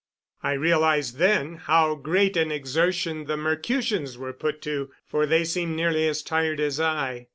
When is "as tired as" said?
6.07-6.79